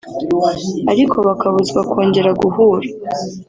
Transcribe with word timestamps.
ariko 0.91 1.17
bakabuzwa 1.27 1.79
kongera 1.91 2.29
guhura 2.41 2.87